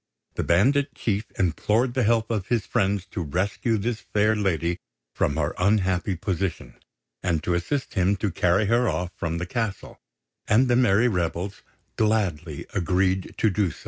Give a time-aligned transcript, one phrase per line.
[0.33, 4.79] The bandit chief implored the help of his friends to rescue this fair lady
[5.13, 6.73] from her unhappy position,
[7.21, 9.99] and to assist him to carry her off from the castle;
[10.47, 11.61] and the merry rebels
[11.97, 13.79] gladly agreed to do so.